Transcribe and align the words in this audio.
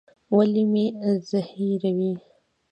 ولي 0.35 0.63
مي 0.71 0.85
زهيروې؟ 1.29 2.11